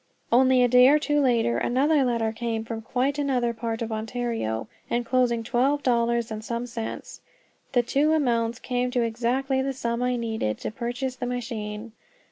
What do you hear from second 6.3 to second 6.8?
and some